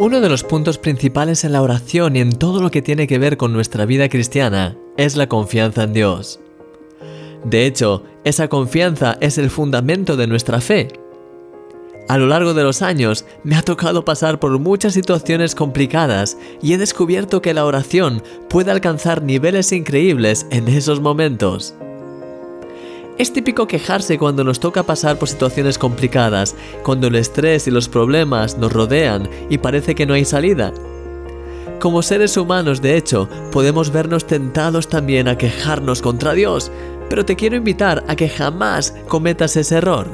[0.00, 3.18] Uno de los puntos principales en la oración y en todo lo que tiene que
[3.18, 6.38] ver con nuestra vida cristiana es la confianza en Dios.
[7.44, 10.86] De hecho, esa confianza es el fundamento de nuestra fe.
[12.08, 16.74] A lo largo de los años me ha tocado pasar por muchas situaciones complicadas y
[16.74, 21.74] he descubierto que la oración puede alcanzar niveles increíbles en esos momentos.
[23.18, 27.88] Es típico quejarse cuando nos toca pasar por situaciones complicadas, cuando el estrés y los
[27.88, 30.72] problemas nos rodean y parece que no hay salida.
[31.80, 36.70] Como seres humanos, de hecho, podemos vernos tentados también a quejarnos contra Dios,
[37.10, 40.06] pero te quiero invitar a que jamás cometas ese error.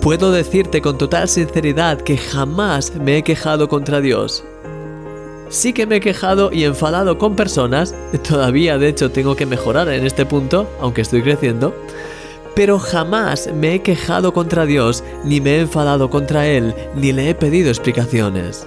[0.00, 4.42] Puedo decirte con total sinceridad que jamás me he quejado contra Dios.
[5.48, 7.94] Sí que me he quejado y enfadado con personas,
[8.28, 11.74] todavía de hecho tengo que mejorar en este punto, aunque estoy creciendo,
[12.54, 17.30] pero jamás me he quejado contra Dios, ni me he enfadado contra Él, ni le
[17.30, 18.66] he pedido explicaciones.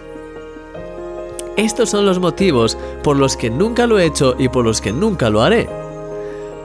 [1.57, 4.93] Estos son los motivos por los que nunca lo he hecho y por los que
[4.93, 5.67] nunca lo haré.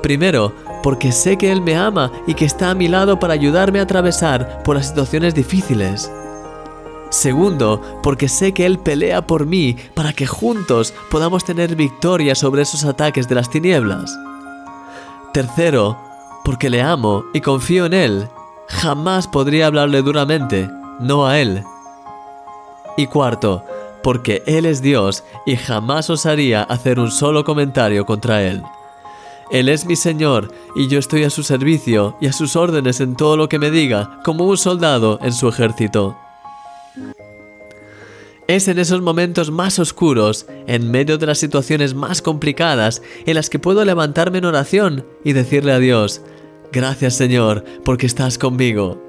[0.03, 0.53] Primero,
[0.85, 3.83] porque sé que Él me ama y que está a mi lado para ayudarme a
[3.83, 6.13] atravesar por las situaciones difíciles.
[7.15, 12.63] Segundo, porque sé que Él pelea por mí para que juntos podamos tener victoria sobre
[12.63, 14.19] esos ataques de las tinieblas.
[15.33, 15.97] Tercero,
[16.45, 18.29] porque le amo y confío en Él.
[18.67, 21.63] Jamás podría hablarle duramente, no a Él.
[22.97, 23.65] Y cuarto,
[24.03, 28.61] porque Él es Dios y jamás osaría hacer un solo comentario contra Él.
[29.53, 33.15] Él es mi Señor y yo estoy a su servicio y a sus órdenes en
[33.15, 36.19] todo lo que me diga, como un soldado en su ejército.
[38.47, 43.49] Es en esos momentos más oscuros, en medio de las situaciones más complicadas, en las
[43.49, 46.21] que puedo levantarme en oración y decirle a Dios,
[46.71, 49.03] gracias Señor, porque estás conmigo.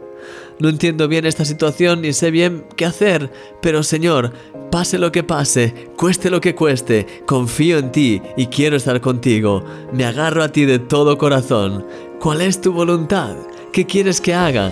[0.60, 3.30] No entiendo bien esta situación ni sé bien qué hacer,
[3.62, 4.32] pero Señor,
[4.72, 9.66] pase lo que pase, cueste lo que cueste, confío en ti y quiero estar contigo.
[9.92, 11.86] Me agarro a ti de todo corazón.
[12.22, 13.36] ¿Cuál es tu voluntad?
[13.74, 14.72] ¿Qué quieres que haga?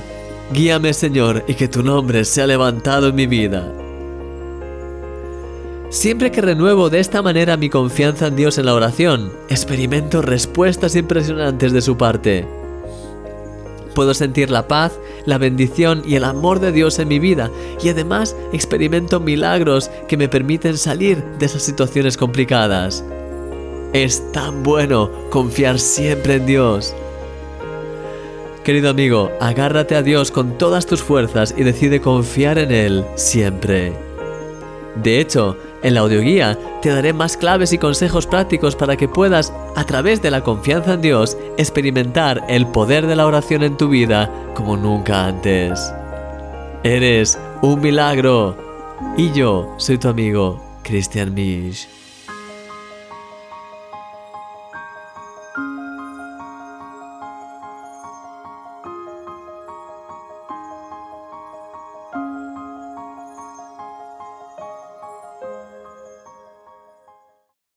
[0.53, 3.82] Guíame Señor y que tu nombre sea levantado en mi vida.
[5.93, 10.95] Siempre que renuevo de esta manera mi confianza en Dios en la oración, experimento respuestas
[10.95, 12.47] impresionantes de su parte.
[13.93, 17.51] Puedo sentir la paz, la bendición y el amor de Dios en mi vida
[17.83, 23.05] y además experimento milagros que me permiten salir de esas situaciones complicadas.
[23.93, 26.95] Es tan bueno confiar siempre en Dios.
[28.63, 33.93] Querido amigo, agárrate a Dios con todas tus fuerzas y decide confiar en Él siempre.
[34.95, 39.53] De hecho, en la audioguía te daré más claves y consejos prácticos para que puedas,
[39.75, 43.89] a través de la confianza en Dios, experimentar el poder de la oración en tu
[43.89, 45.93] vida como nunca antes.
[46.83, 48.57] Eres un milagro.
[49.17, 51.87] Y yo soy tu amigo, Christian Misch.